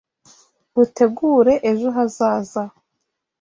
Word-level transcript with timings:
Mutegure 0.73 1.53
ejohazaza. 1.71 2.63